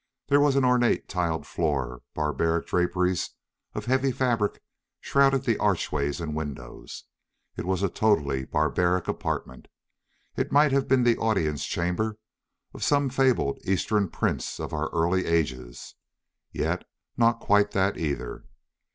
[0.29, 2.01] There was an ornate tiled floor.
[2.15, 3.29] Barbaric draperies
[3.75, 4.63] of heavy fabric
[4.99, 7.03] shrouded the archways and windows.
[7.55, 9.67] It was a totally barbaric apartment.
[10.35, 12.17] It might have been the audience chamber
[12.73, 15.93] of some fabled Eastern Prince of our early ages.
[16.51, 16.83] Yet
[17.15, 18.45] not quite that either.